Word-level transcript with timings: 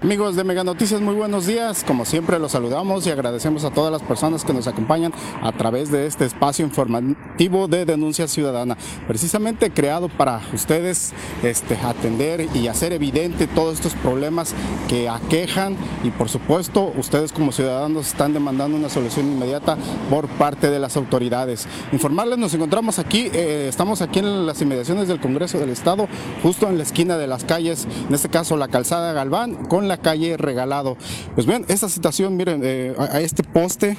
Amigos 0.00 0.36
de 0.36 0.44
Mega 0.44 0.62
Noticias, 0.62 1.00
muy 1.00 1.16
buenos 1.16 1.46
días. 1.46 1.82
Como 1.82 2.04
siempre 2.04 2.38
los 2.38 2.52
saludamos 2.52 3.04
y 3.04 3.10
agradecemos 3.10 3.64
a 3.64 3.72
todas 3.72 3.90
las 3.90 4.00
personas 4.00 4.44
que 4.44 4.52
nos 4.52 4.68
acompañan 4.68 5.12
a 5.42 5.50
través 5.50 5.90
de 5.90 6.06
este 6.06 6.24
espacio 6.24 6.64
informativo 6.64 7.66
de 7.66 7.84
denuncia 7.84 8.28
ciudadana, 8.28 8.76
precisamente 9.08 9.72
creado 9.72 10.08
para 10.08 10.40
ustedes 10.54 11.12
este, 11.42 11.76
atender 11.78 12.46
y 12.54 12.68
hacer 12.68 12.92
evidente 12.92 13.48
todos 13.48 13.74
estos 13.74 13.94
problemas 13.94 14.54
que 14.88 15.08
aquejan 15.08 15.76
y 16.04 16.10
por 16.10 16.28
supuesto 16.28 16.92
ustedes 16.96 17.32
como 17.32 17.50
ciudadanos 17.50 18.06
están 18.06 18.32
demandando 18.32 18.76
una 18.76 18.90
solución 18.90 19.26
inmediata 19.26 19.76
por 20.10 20.28
parte 20.28 20.70
de 20.70 20.78
las 20.78 20.96
autoridades. 20.96 21.66
Informarles, 21.90 22.38
nos 22.38 22.54
encontramos 22.54 23.00
aquí, 23.00 23.30
eh, 23.32 23.66
estamos 23.68 24.00
aquí 24.00 24.20
en 24.20 24.46
las 24.46 24.62
inmediaciones 24.62 25.08
del 25.08 25.18
Congreso 25.18 25.58
del 25.58 25.70
Estado, 25.70 26.06
justo 26.40 26.68
en 26.68 26.76
la 26.76 26.84
esquina 26.84 27.18
de 27.18 27.26
las 27.26 27.42
calles, 27.42 27.88
en 28.08 28.14
este 28.14 28.28
caso 28.28 28.56
la 28.56 28.68
calzada 28.68 29.12
Galván, 29.12 29.66
con 29.66 29.87
la 29.88 29.98
calle 29.98 30.36
Regalado. 30.36 30.96
Pues 31.34 31.46
bien, 31.46 31.64
esta 31.68 31.88
situación, 31.88 32.36
miren, 32.36 32.60
eh, 32.64 32.94
a 32.98 33.20
este 33.20 33.42
poste 33.42 33.96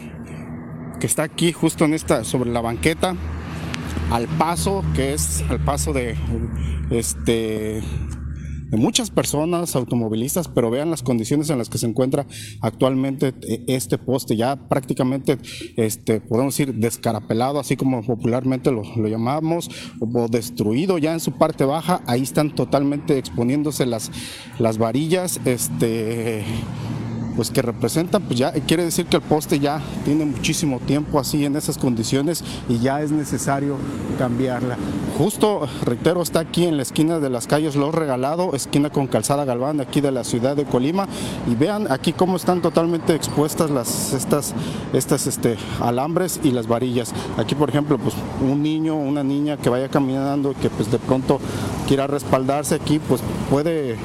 que 0.99 1.07
está 1.07 1.23
aquí 1.23 1.51
justo 1.51 1.85
en 1.85 1.93
esta, 1.93 2.23
sobre 2.23 2.51
la 2.51 2.61
banqueta, 2.61 3.15
al 4.11 4.27
paso, 4.27 4.83
que 4.95 5.13
es 5.13 5.43
al 5.49 5.59
paso 5.59 5.93
de 5.93 6.15
este 6.89 7.81
de 8.69 8.77
muchas 8.77 9.09
personas 9.09 9.75
automovilistas, 9.75 10.47
pero 10.47 10.69
vean 10.69 10.89
las 10.89 11.03
condiciones 11.03 11.49
en 11.49 11.57
las 11.57 11.69
que 11.69 11.77
se 11.77 11.87
encuentra 11.87 12.25
actualmente 12.61 13.33
eh, 13.47 13.63
este 13.67 13.97
poste, 13.97 14.35
ya 14.35 14.55
prácticamente, 14.69 15.37
este, 15.75 16.21
podemos 16.21 16.57
decir, 16.57 16.75
descarapelado, 16.75 17.59
así 17.59 17.75
como 17.75 18.03
popularmente 18.03 18.71
lo, 18.71 18.83
lo 18.95 19.07
llamamos, 19.07 19.69
o 19.99 20.27
destruido 20.27 20.97
ya 20.97 21.13
en 21.13 21.19
su 21.19 21.33
parte 21.33 21.65
baja, 21.65 22.01
ahí 22.05 22.21
están 22.21 22.53
totalmente 22.55 23.17
exponiéndose 23.17 23.85
las, 23.85 24.11
las 24.59 24.77
varillas, 24.77 25.39
este 25.45 26.43
pues 27.39 27.51
que 27.51 27.61
representa, 27.61 28.19
pues 28.19 28.37
ya 28.37 28.51
quiere 28.51 28.83
decir 28.83 29.05
que 29.05 29.15
el 29.15 29.21
poste 29.21 29.61
ya 29.61 29.81
tiene 30.03 30.25
muchísimo 30.25 30.81
tiempo 30.81 31.21
así 31.21 31.45
en 31.45 31.55
esas 31.55 31.77
condiciones 31.77 32.43
y 32.67 32.79
ya 32.79 33.01
es 33.01 33.11
necesario 33.11 33.77
cambiarla. 34.17 34.75
Justo, 35.17 35.65
reitero, 35.85 36.21
está 36.21 36.41
aquí 36.41 36.65
en 36.65 36.75
la 36.75 36.83
esquina 36.83 37.19
de 37.19 37.29
las 37.29 37.47
calles 37.47 37.77
Los 37.77 37.95
Regalado, 37.95 38.55
esquina 38.55 38.89
con 38.89 39.07
Calzada 39.07 39.45
Galván, 39.45 39.79
aquí 39.79 40.01
de 40.01 40.11
la 40.11 40.25
ciudad 40.25 40.57
de 40.57 40.65
Colima, 40.65 41.07
y 41.49 41.55
vean 41.55 41.89
aquí 41.89 42.11
cómo 42.11 42.35
están 42.35 42.61
totalmente 42.61 43.15
expuestas 43.15 43.69
las, 43.69 44.11
estas, 44.11 44.53
estas 44.91 45.25
este, 45.25 45.55
alambres 45.79 46.41
y 46.43 46.51
las 46.51 46.67
varillas. 46.67 47.13
Aquí, 47.37 47.55
por 47.55 47.69
ejemplo, 47.69 47.97
pues 47.97 48.15
un 48.41 48.61
niño, 48.61 48.97
una 48.97 49.23
niña 49.23 49.55
que 49.55 49.69
vaya 49.69 49.87
caminando 49.87 50.51
y 50.51 50.55
que 50.55 50.69
pues 50.69 50.91
de 50.91 50.99
pronto 50.99 51.39
quiera 51.87 52.05
respaldarse 52.05 52.75
aquí, 52.75 52.99
pues 52.99 53.21
puede 53.49 53.95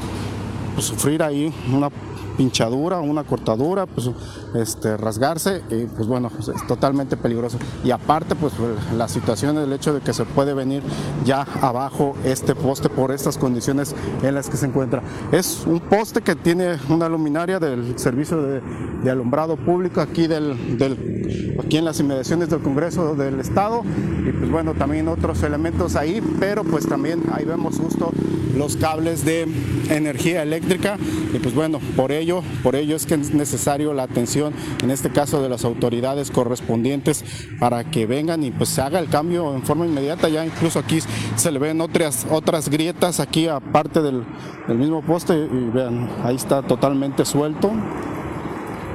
pues, 0.76 0.86
sufrir 0.86 1.20
ahí 1.20 1.52
una 1.72 1.90
pinchadura, 2.36 3.00
una 3.00 3.24
cortadura, 3.24 3.86
pues 3.86 4.10
este, 4.54 4.96
rasgarse, 4.96 5.62
y 5.70 5.84
pues 5.86 6.06
bueno, 6.06 6.30
pues, 6.30 6.48
es 6.48 6.66
totalmente 6.66 7.16
peligroso. 7.16 7.58
Y 7.82 7.90
aparte, 7.90 8.34
pues 8.34 8.52
la 8.96 9.08
situación, 9.08 9.58
el 9.58 9.72
hecho 9.72 9.92
de 9.92 10.00
que 10.00 10.12
se 10.12 10.24
puede 10.24 10.54
venir 10.54 10.82
ya 11.24 11.46
abajo 11.60 12.14
este 12.24 12.54
poste 12.54 12.88
por 12.88 13.12
estas 13.12 13.38
condiciones 13.38 13.94
en 14.22 14.34
las 14.34 14.48
que 14.48 14.56
se 14.56 14.66
encuentra. 14.66 15.02
Es 15.32 15.64
un 15.66 15.80
poste 15.80 16.22
que 16.22 16.34
tiene 16.34 16.76
una 16.88 17.08
luminaria 17.08 17.58
del 17.58 17.98
servicio 17.98 18.40
de, 18.42 19.10
alumbrado 19.10 19.56
público 19.56 20.00
aquí, 20.00 20.26
del, 20.26 20.78
del, 20.78 21.43
aquí 21.62 21.76
en 21.76 21.84
las 21.84 22.00
inmediaciones 22.00 22.50
del 22.50 22.60
Congreso 22.60 23.14
del 23.14 23.40
Estado 23.40 23.82
y 24.26 24.32
pues 24.32 24.50
bueno, 24.50 24.74
también 24.74 25.08
otros 25.08 25.42
elementos 25.42 25.96
ahí, 25.96 26.22
pero 26.40 26.64
pues 26.64 26.86
también 26.86 27.22
ahí 27.32 27.44
vemos 27.44 27.78
justo 27.78 28.12
los 28.56 28.76
cables 28.76 29.24
de 29.24 29.48
energía 29.90 30.42
eléctrica 30.42 30.96
y 31.32 31.38
pues 31.38 31.54
bueno, 31.54 31.80
por 31.96 32.12
ello, 32.12 32.42
por 32.62 32.76
ello 32.76 32.94
es 32.94 33.06
que 33.06 33.14
es 33.14 33.34
necesario 33.34 33.92
la 33.92 34.04
atención, 34.04 34.52
en 34.82 34.90
este 34.90 35.10
caso 35.10 35.42
de 35.42 35.48
las 35.48 35.64
autoridades 35.64 36.30
correspondientes, 36.30 37.24
para 37.58 37.84
que 37.84 38.06
vengan 38.06 38.44
y 38.44 38.50
pues 38.50 38.68
se 38.68 38.80
haga 38.80 38.98
el 38.98 39.08
cambio 39.08 39.54
en 39.54 39.62
forma 39.62 39.86
inmediata. 39.86 40.28
Ya 40.28 40.44
incluso 40.44 40.78
aquí 40.78 40.98
se 41.36 41.50
le 41.50 41.58
ven 41.58 41.80
otras, 41.80 42.26
otras 42.30 42.68
grietas 42.68 43.20
aquí 43.20 43.48
aparte 43.48 44.00
del, 44.00 44.24
del 44.68 44.78
mismo 44.78 45.02
poste 45.02 45.34
y 45.34 45.70
vean, 45.72 46.08
ahí 46.22 46.36
está 46.36 46.62
totalmente 46.62 47.24
suelto. 47.24 47.72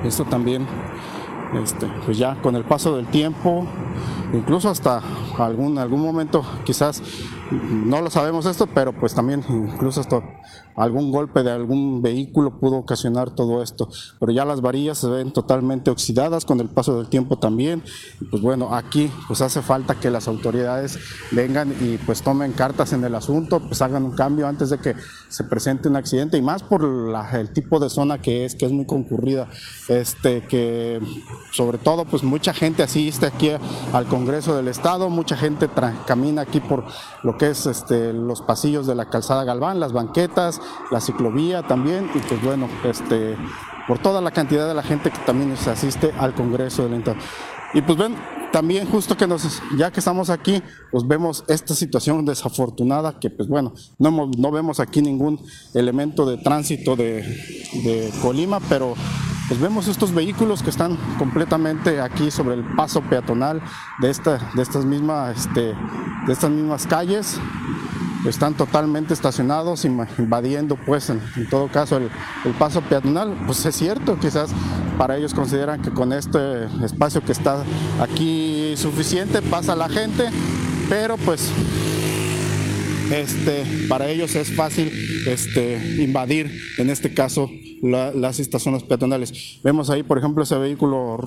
Esto 0.06 0.24
también, 0.24 0.66
este, 1.54 1.88
pues 2.06 2.18
ya 2.18 2.36
con 2.42 2.56
el 2.56 2.64
paso 2.64 2.96
del 2.96 3.08
tiempo, 3.08 3.66
incluso 4.34 4.70
hasta 4.70 5.02
algún, 5.38 5.78
algún 5.78 6.02
momento 6.02 6.44
quizás 6.64 7.02
no 7.52 8.02
lo 8.02 8.10
sabemos 8.10 8.46
esto, 8.46 8.68
pero 8.68 8.94
pues 8.94 9.14
también 9.14 9.44
incluso 9.50 10.02
algún 10.76 11.12
golpe 11.12 11.44
de 11.44 11.52
algún 11.52 12.02
vehículo 12.02 12.60
pudo 12.60 12.78
ocasionar 12.78 13.32
todo 13.32 13.62
esto. 13.62 13.90
Pero 14.20 14.32
ya 14.32 14.46
las 14.46 14.62
varillas 14.62 14.98
se 14.98 15.08
ven 15.08 15.34
totalmente 15.34 15.92
oxidadas 15.92 16.46
con 16.46 16.60
el 16.60 16.70
paso 16.70 16.98
del 16.98 17.10
tiempo 17.10 17.38
también. 17.38 17.84
pues 18.30 18.42
bueno, 18.42 18.74
aquí 18.74 19.12
pues 19.28 19.42
hace 19.42 19.62
falta 19.62 19.96
que 19.96 20.10
las 20.10 20.28
autoridades 20.28 21.00
vengan 21.32 21.76
y 21.82 21.98
pues 21.98 22.22
tomen 22.22 22.54
cartas 22.54 22.94
en 22.94 23.04
el 23.04 23.16
asunto, 23.16 23.60
pues 23.60 23.82
hagan 23.82 24.06
un 24.06 24.12
cambio 24.12 24.48
antes 24.48 24.70
de 24.70 24.78
que 24.78 24.96
se 25.28 25.44
presente 25.44 25.90
un 25.90 25.96
accidente 25.96 26.38
y 26.38 26.42
más 26.42 26.64
por 26.64 26.84
el 26.84 27.54
tipo 27.54 27.80
de 27.80 27.90
zona 27.90 28.20
que 28.20 28.46
es, 28.46 28.56
que 28.56 28.66
es 28.66 28.72
muy 28.72 28.86
concurrida, 28.86 29.48
este, 29.88 30.42
que 30.48 31.02
sobre 31.52 31.78
todo 31.78 32.06
pues 32.06 32.24
mucha 32.24 32.54
gente 32.54 32.84
asiste 32.84 33.26
aquí 33.26 33.52
al 33.94 34.06
Congreso 34.06 34.56
del 34.56 34.68
Estado, 34.68 35.10
mucha 35.10 35.36
gente 35.36 35.70
camina 36.06 36.44
aquí 36.44 36.60
por 36.60 36.86
lo 37.24 37.38
que 37.40 37.50
es 37.50 37.66
este, 37.66 38.14
los 38.14 38.42
pasillos 38.42 38.86
de 38.86 38.94
la 38.94 39.10
calzada 39.10 39.44
Galván, 39.44 39.80
las 39.80 39.94
banquetas, 39.94 40.62
la 40.92 41.02
ciclovía 41.02 41.64
también, 41.64 42.10
y 42.14 42.20
pues 42.20 42.44
bueno, 42.44 42.68
este, 42.84 43.36
por 43.88 43.98
toda 43.98 44.22
la 44.22 44.30
cantidad 44.30 44.68
de 44.68 44.76
la 44.76 44.84
gente 44.84 45.10
que 45.10 45.18
también 45.20 45.58
se 45.58 45.72
asiste 45.72 46.14
al 46.20 46.36
Congreso 46.36 46.84
del 46.84 47.00
Estado. 47.00 47.18
Y 47.74 47.82
pues 47.82 47.98
ven, 47.98 48.16
también 48.52 48.88
justo 48.88 49.16
que 49.16 49.28
nos, 49.28 49.62
ya 49.78 49.92
que 49.92 50.00
estamos 50.00 50.30
aquí, 50.30 50.62
pues 50.92 51.08
vemos 51.08 51.44
esta 51.48 51.74
situación 51.74 52.26
desafortunada 52.26 53.20
que 53.20 53.30
pues 53.30 53.48
bueno, 53.48 53.74
no, 53.98 54.30
no 54.38 54.52
vemos 54.52 54.80
aquí 54.80 55.02
ningún 55.02 55.40
elemento 55.74 56.26
de 56.26 56.38
tránsito 56.38 56.96
de, 56.96 57.22
de 57.84 58.12
Colima, 58.22 58.60
pero 58.68 58.96
pues 59.50 59.60
vemos 59.60 59.88
estos 59.88 60.14
vehículos 60.14 60.62
que 60.62 60.70
están 60.70 60.96
completamente 61.18 62.00
aquí 62.00 62.30
sobre 62.30 62.54
el 62.54 62.64
paso 62.76 63.02
peatonal 63.02 63.64
de, 64.00 64.12
esta, 64.12 64.38
de, 64.54 64.62
estas, 64.62 64.86
mismas, 64.86 65.38
este, 65.38 65.74
de 66.28 66.32
estas 66.32 66.52
mismas 66.52 66.86
calles. 66.86 67.40
Están 68.26 68.54
totalmente 68.54 69.14
estacionados, 69.14 69.86
invadiendo 69.86 70.76
pues 70.76 71.10
en, 71.10 71.20
todo 71.50 71.68
caso 71.68 71.98
el, 71.98 72.12
el, 72.46 72.54
paso 72.54 72.82
peatonal. 72.82 73.36
Pues 73.48 73.66
es 73.66 73.76
cierto, 73.76 74.20
quizás 74.20 74.52
para 75.00 75.18
ellos 75.18 75.34
consideran 75.34 75.82
que 75.82 75.90
con 75.90 76.14
este 76.14 76.66
espacio 76.86 77.24
que 77.24 77.32
está 77.32 77.64
aquí 78.00 78.76
suficiente 78.78 79.42
pasa 79.42 79.76
la 79.76 79.90
gente, 79.90 80.30
pero 80.90 81.18
pues 81.18 81.50
este, 83.12 83.64
para 83.88 84.10
ellos 84.10 84.36
es 84.36 84.52
fácil 84.56 84.92
este, 85.28 86.02
invadir, 86.02 86.52
en 86.78 86.90
este 86.90 87.14
caso, 87.14 87.50
las 87.82 88.40
estas 88.40 88.62
zonas 88.64 88.84
peatonales. 88.84 89.60
Vemos 89.64 89.90
ahí, 89.90 90.04
por 90.04 90.18
ejemplo, 90.18 90.44
ese 90.44 90.58
vehículo 90.58 91.18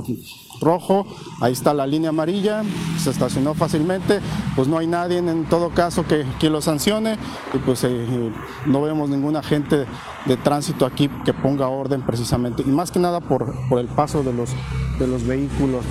rojo, 0.61 1.07
ahí 1.41 1.53
está 1.53 1.75
la 1.75 1.87
línea 1.87 2.11
amarilla, 2.11 2.63
se 3.03 3.11
estacionó 3.11 3.55
fácilmente, 3.55 4.21
pues 4.55 4.69
no 4.69 4.79
hay 4.79 4.87
nadie 4.87 5.19
en 5.19 5.45
todo 5.47 5.71
caso 5.71 6.07
que, 6.07 6.25
que 6.39 6.51
lo 6.51 6.61
sancione 6.61 7.17
y 7.53 7.59
pues 7.59 7.85
eh, 7.85 8.31
no 8.67 8.83
vemos 8.83 9.09
ningún 9.11 9.37
agente 9.37 9.87
de 10.27 10.37
tránsito 10.37 10.87
aquí 10.87 11.09
que 11.25 11.35
ponga 11.35 11.69
orden 11.69 12.03
precisamente, 12.03 12.63
y 12.65 12.71
más 12.71 12.91
que 12.91 12.99
nada 12.99 13.21
por, 13.21 13.55
el 13.79 13.87
paso 13.89 14.23
de 14.23 14.33
los, 14.33 15.27
vehículos, 15.27 15.85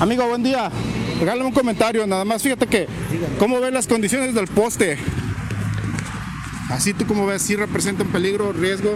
Amigo, 0.00 0.26
buen 0.26 0.42
día. 0.42 0.70
Regálame 1.20 1.48
un 1.48 1.52
comentario, 1.52 2.06
nada 2.06 2.24
más. 2.24 2.42
Fíjate 2.42 2.66
que, 2.66 2.88
¿cómo 3.38 3.60
ves 3.60 3.74
las 3.74 3.86
condiciones 3.86 4.34
del 4.34 4.48
poste? 4.48 4.96
Así 6.70 6.94
tú 6.94 7.06
como 7.06 7.26
ves, 7.26 7.42
¿sí 7.42 7.56
representa 7.56 8.04
un 8.04 8.10
peligro, 8.10 8.54
riesgo? 8.54 8.94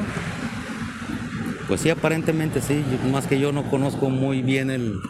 Pues 1.69 1.82
sí, 1.82 1.91
aparentemente 1.91 2.62
sí, 2.62 2.82
más 3.12 3.26
que 3.26 3.38
yo 3.38 3.53
no 3.53 3.69
conozco 3.71 4.09
muy 4.09 4.41
bien 4.41 4.71
el... 4.71 5.00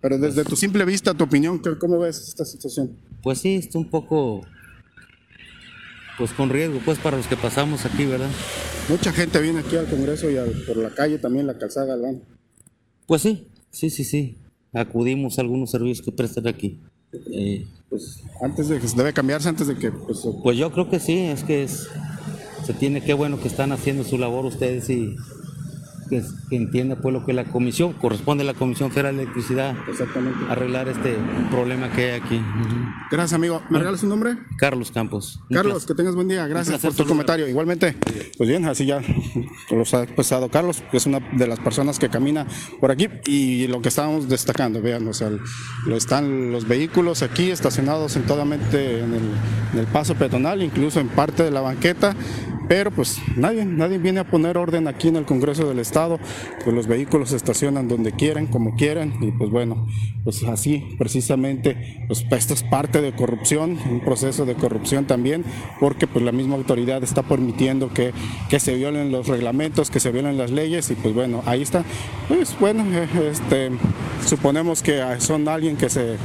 Pero 0.00 0.18
desde 0.18 0.42
tu 0.44 0.56
simple 0.56 0.84
vista, 0.84 1.14
tu 1.14 1.24
opinión, 1.24 1.62
¿cómo 1.78 2.00
ves 2.00 2.28
esta 2.28 2.44
situación? 2.44 2.98
Pues 3.22 3.38
sí, 3.38 3.54
está 3.54 3.78
un 3.78 3.88
poco, 3.88 4.44
pues 6.18 6.32
con 6.32 6.50
riesgo, 6.50 6.80
pues 6.84 6.98
para 6.98 7.16
los 7.16 7.26
que 7.28 7.36
pasamos 7.36 7.86
aquí, 7.86 8.04
¿verdad? 8.04 8.30
Mucha 8.88 9.12
gente 9.12 9.40
viene 9.40 9.60
aquí 9.60 9.76
al 9.76 9.86
Congreso 9.86 10.28
y 10.28 10.34
por 10.66 10.76
la 10.76 10.90
calle 10.90 11.18
también, 11.18 11.46
la 11.46 11.56
calzada, 11.56 11.96
¿verdad? 11.96 12.20
Pues 13.06 13.22
sí, 13.22 13.48
sí, 13.70 13.90
sí, 13.90 14.04
sí 14.04 14.43
acudimos 14.74 15.38
a 15.38 15.42
algunos 15.42 15.70
servicios 15.70 16.04
que 16.04 16.12
prestan 16.12 16.46
aquí. 16.46 16.80
Eh, 17.32 17.66
pues 17.88 18.22
antes 18.42 18.68
de 18.68 18.80
que 18.80 18.86
debe 18.88 19.12
cambiarse, 19.12 19.48
antes 19.48 19.66
de 19.68 19.76
que... 19.76 19.92
Pues, 19.92 20.26
pues 20.42 20.58
yo 20.58 20.72
creo 20.72 20.90
que 20.90 20.98
sí, 20.98 21.16
es 21.16 21.44
que 21.44 21.62
es, 21.62 21.88
se 22.64 22.72
tiene, 22.74 23.00
qué 23.00 23.14
bueno 23.14 23.40
que 23.40 23.48
están 23.48 23.72
haciendo 23.72 24.04
su 24.04 24.18
labor 24.18 24.44
ustedes 24.46 24.90
y 24.90 25.16
que, 26.04 26.22
entienda 26.50 26.96
pues 26.96 27.12
lo 27.12 27.24
que 27.24 27.32
la 27.32 27.44
comisión, 27.44 27.92
corresponde 27.94 28.42
a 28.42 28.46
la 28.46 28.54
Comisión 28.54 28.90
Federal 28.90 29.16
de 29.16 29.22
Electricidad 29.22 29.74
Exactamente. 29.88 30.38
arreglar 30.48 30.88
este 30.88 31.16
problema 31.50 31.90
que 31.90 32.12
hay 32.12 32.20
aquí. 32.20 32.40
Gracias, 33.10 33.32
amigo. 33.32 33.62
¿Me 33.70 33.78
regalas 33.78 34.02
un 34.02 34.10
nombre? 34.10 34.36
Carlos 34.58 34.90
Campos. 34.90 35.40
Carlos, 35.50 35.86
que 35.86 35.94
tengas 35.94 36.14
buen 36.14 36.28
día. 36.28 36.46
Gracias 36.46 36.80
por 36.80 36.94
tu 36.94 37.04
comentario. 37.06 37.48
Igualmente, 37.48 37.96
pues 38.36 38.48
bien, 38.48 38.64
así 38.66 38.86
ya 38.86 39.00
los 39.70 39.94
ha 39.94 40.02
expresado 40.02 40.48
Carlos, 40.48 40.82
que 40.90 40.96
es 40.96 41.06
una 41.06 41.20
de 41.20 41.46
las 41.46 41.60
personas 41.60 41.98
que 41.98 42.08
camina 42.08 42.46
por 42.80 42.90
aquí 42.90 43.08
y 43.26 43.66
lo 43.66 43.80
que 43.82 43.88
estábamos 43.88 44.28
destacando, 44.28 44.80
vean, 44.80 45.06
o 45.08 45.12
sea, 45.12 45.30
lo 45.86 45.96
están 45.96 46.52
los 46.52 46.66
vehículos 46.66 47.22
aquí 47.22 47.50
estacionados 47.50 48.16
en 48.16 48.22
totalmente 48.24 49.00
en 49.00 49.14
el, 49.14 49.30
en 49.72 49.78
el 49.78 49.86
paso 49.86 50.14
peatonal, 50.14 50.62
incluso 50.62 51.00
en 51.00 51.08
parte 51.08 51.42
de 51.42 51.50
la 51.50 51.60
banqueta 51.60 52.14
pero 52.68 52.90
pues 52.90 53.20
nadie, 53.36 53.64
nadie 53.64 53.98
viene 53.98 54.20
a 54.20 54.24
poner 54.24 54.56
orden 54.56 54.88
aquí 54.88 55.08
en 55.08 55.16
el 55.16 55.24
Congreso 55.24 55.68
del 55.68 55.78
Estado, 55.78 56.18
pues 56.62 56.74
los 56.74 56.86
vehículos 56.86 57.30
se 57.30 57.36
estacionan 57.36 57.88
donde 57.88 58.12
quieren, 58.12 58.46
como 58.46 58.74
quieran, 58.74 59.14
y 59.20 59.32
pues 59.32 59.50
bueno, 59.50 59.86
pues 60.24 60.42
así 60.44 60.96
precisamente, 60.98 62.04
pues 62.06 62.24
esto 62.30 62.54
es 62.54 62.62
parte 62.62 63.00
de 63.00 63.14
corrupción, 63.14 63.78
un 63.90 64.00
proceso 64.00 64.46
de 64.46 64.54
corrupción 64.54 65.06
también, 65.06 65.44
porque 65.80 66.06
pues 66.06 66.24
la 66.24 66.32
misma 66.32 66.56
autoridad 66.56 67.02
está 67.02 67.22
permitiendo 67.22 67.92
que, 67.92 68.12
que 68.48 68.60
se 68.60 68.74
violen 68.74 69.12
los 69.12 69.28
reglamentos, 69.28 69.90
que 69.90 70.00
se 70.00 70.10
violen 70.10 70.38
las 70.38 70.50
leyes, 70.50 70.90
y 70.90 70.94
pues 70.94 71.14
bueno, 71.14 71.42
ahí 71.46 71.62
está, 71.62 71.84
pues 72.28 72.56
bueno, 72.58 72.84
este, 73.30 73.70
suponemos 74.24 74.82
que 74.82 75.02
son 75.18 75.48
alguien 75.48 75.76
que 75.76 75.88
se 75.88 76.16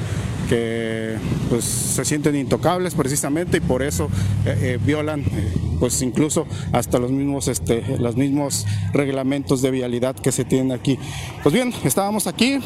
que 0.50 1.16
pues 1.50 1.64
se 1.64 2.04
sienten 2.04 2.36
intocables 2.36 2.96
precisamente 2.96 3.58
y 3.58 3.60
por 3.60 3.84
eso 3.84 4.10
eh, 4.46 4.58
eh, 4.62 4.80
violan 4.84 5.22
eh, 5.22 5.69
pues 5.80 6.02
incluso 6.02 6.46
hasta 6.72 7.00
los 7.00 7.12
mismos 7.12 7.48
este 7.48 7.98
los 7.98 8.16
mismos 8.16 8.66
reglamentos 8.94 9.62
de 9.62 9.72
vialidad 9.72 10.16
que 10.16 10.32
se 10.32 10.46
tienen 10.46 10.72
aquí. 10.72 10.98
Pues 11.44 11.54
bien 11.54 11.74
estábamos 11.84 12.28
aquí 12.28 12.60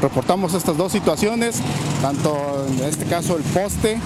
reportamos 0.00 0.54
estas 0.54 0.76
dos 0.76 0.92
situaciones 0.92 1.60
tanto 2.02 2.66
en 2.68 2.84
este 2.84 3.04
caso 3.06 3.36
el 3.36 3.42
poste 3.42 3.98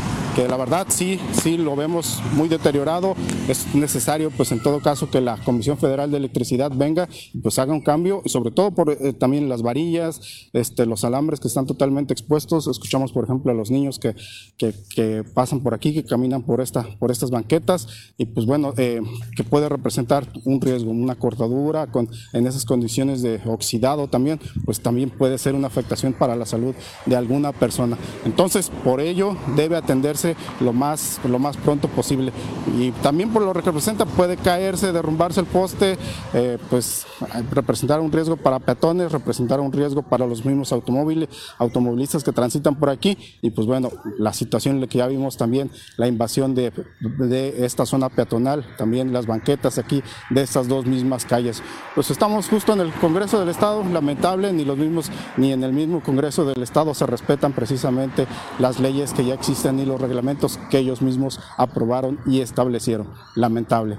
la 0.46 0.56
verdad 0.56 0.87
sí, 0.88 1.19
sí 1.32 1.56
lo 1.56 1.75
vemos 1.75 2.20
muy 2.35 2.49
deteriorado. 2.49 3.17
Es 3.49 3.75
necesario, 3.75 4.31
pues 4.31 4.52
en 4.52 4.62
todo 4.62 4.81
caso, 4.81 5.11
que 5.11 5.20
la 5.20 5.37
Comisión 5.38 5.79
Federal 5.79 6.11
de 6.11 6.19
Electricidad 6.19 6.70
venga 6.73 7.08
pues 7.43 7.58
haga 7.58 7.73
un 7.73 7.81
cambio, 7.81 8.23
y 8.25 8.29
sobre 8.29 8.50
todo 8.50 8.70
por 8.70 8.90
eh, 8.90 9.12
también 9.12 9.49
las 9.49 9.62
varillas, 9.62 10.20
este, 10.52 10.87
los 10.87 11.05
alambres 11.05 11.40
que 11.40 11.49
están 11.49 11.67
totalmente 11.67 12.12
expuestos. 12.12 12.67
Escuchamos, 12.69 13.12
por 13.12 13.25
ejemplo, 13.25 13.50
a 13.50 13.55
los 13.55 13.70
niños 13.70 13.99
que, 13.99 14.14
que, 14.58 15.25
pasan 15.35 15.61
por 15.61 15.75
aquí, 15.75 15.93
que 15.94 16.05
caminan 16.05 16.43
por, 16.43 16.61
esta, 16.61 16.87
por 16.99 17.11
estas 17.11 17.31
banquetas, 17.31 17.88
y 18.17 18.26
pues 18.26 18.46
bueno, 18.46 18.75
eh, 18.76 19.00
que 19.37 19.44
puede 19.44 19.69
representar 19.69 20.29
un 20.44 20.61
riesgo, 20.61 20.90
una 20.90 21.14
cortadura 21.14 21.88
con, 21.88 22.08
en 22.32 22.46
esas 22.46 22.64
condiciones 22.64 23.23
de 23.23 23.40
oxidado 23.46 24.08
también, 24.08 24.40
pues 24.64 24.81
también 24.81 25.11
puede 25.11 25.38
ser 25.38 25.55
una 25.55 25.69
afectación 25.69 26.12
para 26.12 26.37
la 26.37 26.46
salud 26.46 26.75
de 27.06 27.17
alguna 27.17 27.52
persona. 27.52 27.96
Entonces, 28.25 28.70
por 28.85 29.00
ello 29.00 29.37
debe 29.56 29.76
atenderse 29.76 30.27
lo 30.60 30.72
más, 30.72 31.20
lo 31.25 31.38
más 31.38 31.56
pronto 31.56 31.88
posible. 31.88 32.32
Y 32.78 32.90
también 32.92 33.30
por 33.30 33.42
lo 33.42 33.52
que 33.52 33.60
representa, 33.60 34.06
puede 34.06 34.36
caerse, 34.36 34.92
derrumbarse 34.92 35.40
el 35.40 35.46
poste, 35.46 35.98
eh, 36.34 36.58
pues 36.70 37.06
representar 37.50 38.00
un 38.00 38.12
riesgo 38.12 38.36
para 38.36 38.58
peatones, 38.58 39.12
representar 39.12 39.60
un 39.60 39.72
riesgo 39.72 40.02
para 40.02 40.26
los 40.26 40.44
mismos 40.44 40.72
automóviles, 40.72 41.28
automovilistas 41.58 42.25
que 42.25 42.32
transitan 42.32 42.76
por 42.76 42.90
aquí. 42.90 43.16
Y 43.42 43.50
pues 43.50 43.66
bueno, 43.66 43.90
la 44.19 44.32
situación 44.32 44.86
que 44.86 44.98
ya 44.98 45.06
vimos 45.06 45.36
también, 45.36 45.70
la 45.96 46.08
invasión 46.08 46.54
de, 46.54 46.72
de 47.00 47.64
esta 47.64 47.86
zona 47.86 48.08
peatonal, 48.08 48.64
también 48.76 49.12
las 49.12 49.26
banquetas 49.26 49.78
aquí 49.78 50.02
de 50.30 50.42
estas 50.42 50.69
dos 50.69 50.86
mismas 50.86 51.25
calles. 51.25 51.62
Pues 51.94 52.10
estamos 52.10 52.48
justo 52.48 52.72
en 52.72 52.80
el 52.80 52.92
Congreso 52.92 53.40
del 53.40 53.48
Estado, 53.48 53.82
lamentable, 53.84 54.52
ni 54.52 54.64
los 54.64 54.78
mismos, 54.78 55.10
ni 55.36 55.52
en 55.52 55.64
el 55.64 55.72
mismo 55.72 56.00
Congreso 56.02 56.44
del 56.44 56.62
Estado 56.62 56.94
se 56.94 57.06
respetan 57.06 57.52
precisamente 57.52 58.26
las 58.58 58.80
leyes 58.80 59.12
que 59.12 59.25
ya 59.25 59.34
existen 59.34 59.78
y 59.78 59.84
los 59.84 60.00
reglamentos 60.08 60.58
que 60.70 60.78
ellos 60.78 61.02
mismos 61.02 61.38
aprobaron 61.56 62.19
y 62.26 62.40
establecieron. 62.40 63.06
Lamentable. 63.34 63.96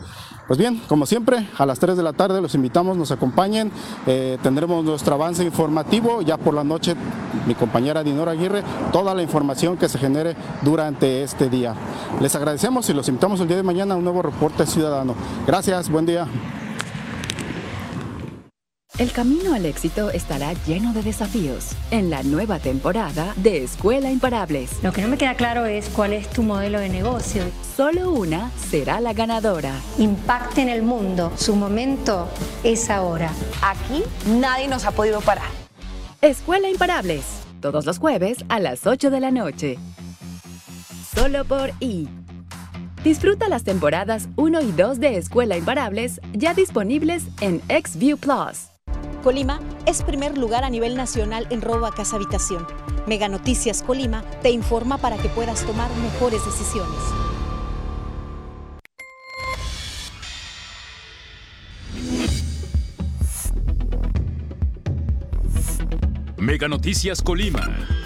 Pues 0.47 0.57
bien, 0.57 0.81
como 0.87 1.05
siempre, 1.05 1.47
a 1.57 1.65
las 1.65 1.79
3 1.79 1.95
de 1.95 2.01
la 2.01 2.13
tarde 2.13 2.41
los 2.41 2.55
invitamos, 2.55 2.97
nos 2.97 3.11
acompañen, 3.11 3.71
eh, 4.07 4.39
tendremos 4.41 4.83
nuestro 4.83 5.13
avance 5.13 5.43
informativo, 5.43 6.23
ya 6.23 6.37
por 6.37 6.55
la 6.55 6.63
noche 6.63 6.95
mi 7.45 7.53
compañera 7.53 8.03
Dinora 8.03 8.31
Aguirre, 8.31 8.63
toda 8.91 9.13
la 9.13 9.21
información 9.21 9.77
que 9.77 9.87
se 9.87 9.99
genere 9.99 10.35
durante 10.63 11.21
este 11.21 11.49
día. 11.49 11.75
Les 12.19 12.35
agradecemos 12.35 12.89
y 12.89 12.93
los 12.93 13.07
invitamos 13.07 13.39
el 13.41 13.47
día 13.47 13.57
de 13.57 13.63
mañana 13.63 13.93
a 13.93 13.97
un 13.97 14.03
nuevo 14.03 14.23
reporte 14.23 14.65
ciudadano. 14.65 15.13
Gracias, 15.45 15.89
buen 15.89 16.07
día. 16.07 16.27
El 18.99 19.13
camino 19.13 19.53
al 19.53 19.65
éxito 19.65 20.09
estará 20.09 20.51
lleno 20.67 20.91
de 20.91 21.01
desafíos 21.01 21.69
en 21.89 22.09
la 22.09 22.21
nueva 22.21 22.59
temporada 22.59 23.33
de 23.37 23.63
Escuela 23.63 24.11
Imparables. 24.11 24.83
Lo 24.83 24.91
que 24.91 25.01
no 25.01 25.07
me 25.07 25.17
queda 25.17 25.35
claro 25.35 25.65
es 25.65 25.87
cuál 25.87 26.11
es 26.11 26.29
tu 26.29 26.43
modelo 26.43 26.81
de 26.81 26.89
negocio. 26.89 27.43
Solo 27.77 28.11
una 28.11 28.51
será 28.57 28.99
la 28.99 29.13
ganadora. 29.13 29.71
Impacte 29.99 30.63
en 30.63 30.67
el 30.67 30.83
mundo. 30.83 31.31
Su 31.37 31.55
momento 31.55 32.27
es 32.65 32.89
ahora. 32.89 33.31
Aquí 33.61 34.03
nadie 34.27 34.67
nos 34.67 34.83
ha 34.83 34.91
podido 34.91 35.21
parar. 35.21 35.47
Escuela 36.19 36.69
Imparables. 36.69 37.23
Todos 37.61 37.85
los 37.85 37.99
jueves 37.99 38.43
a 38.49 38.59
las 38.59 38.85
8 38.85 39.11
de 39.11 39.19
la 39.21 39.31
noche. 39.31 39.77
Solo 41.15 41.45
por 41.45 41.71
I. 41.79 42.09
Disfruta 43.01 43.47
las 43.47 43.63
temporadas 43.63 44.27
1 44.35 44.59
y 44.59 44.71
2 44.73 44.99
de 44.99 45.15
Escuela 45.15 45.55
Imparables 45.55 46.19
ya 46.33 46.53
disponibles 46.53 47.23
en 47.39 47.61
XView 47.69 48.17
Plus. 48.17 48.78
Colima 49.21 49.59
es 49.85 50.01
primer 50.03 50.37
lugar 50.37 50.63
a 50.63 50.69
nivel 50.69 50.95
nacional 50.95 51.47
en 51.49 51.61
robo 51.61 51.85
a 51.85 51.93
casa 51.93 52.15
habitación. 52.15 52.65
Mega 53.07 53.27
Noticias 53.27 53.83
Colima 53.83 54.23
te 54.41 54.49
informa 54.49 54.97
para 54.97 55.17
que 55.17 55.29
puedas 55.29 55.65
tomar 55.65 55.89
mejores 55.97 56.43
decisiones. 56.45 56.99
Mega 66.37 66.67
Noticias 66.67 67.21
Colima. 67.21 67.98